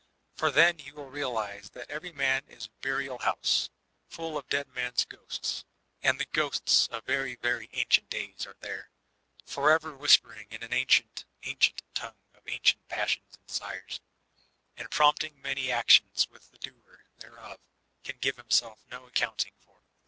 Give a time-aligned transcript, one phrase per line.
[0.33, 3.69] For then you will realise Ifaat every man is a burial house,
[4.09, 5.19] full of dead men*s LiTEKATtntS TBB MlUOR OP MaN 365
[5.53, 5.65] ghosts,—
[6.01, 8.89] and the ghosts of very, very ancient days are there,
[9.45, 14.01] forever whispering in an ancient, ancient tongue of ancient passions and desires,
[14.75, 17.59] and prompting many actions which the doer thereof
[18.03, 19.83] can give himself no ac counting for.